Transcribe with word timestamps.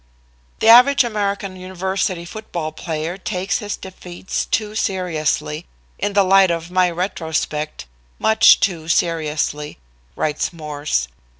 "The 0.61 0.67
average 0.67 1.03
American 1.03 1.55
university 1.55 2.25
football 2.25 2.71
player 2.71 3.19
takes 3.19 3.59
his 3.59 3.77
defeats 3.77 4.47
too 4.47 4.73
seriously 4.73 5.67
in 5.99 6.13
the 6.13 6.23
light 6.23 6.49
of 6.49 6.71
my 6.71 6.89
retrospect 6.89 7.85
much 8.17 8.59
too 8.59 8.87
seriously," 8.87 9.77
writes 10.15 10.51
Morse. 10.51 11.07